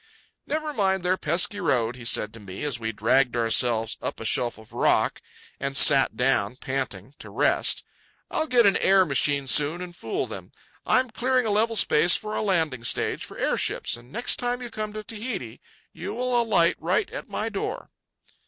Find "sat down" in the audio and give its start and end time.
5.77-6.55